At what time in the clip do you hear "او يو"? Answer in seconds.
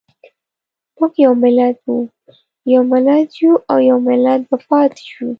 3.69-3.97